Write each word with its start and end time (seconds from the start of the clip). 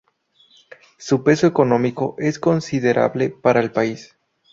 Su 0.97 1.21
peso 1.23 1.45
económico 1.45 2.15
es 2.17 2.39
considerable 2.39 3.29
para 3.29 3.59
el 3.59 3.71
país. 3.71 4.17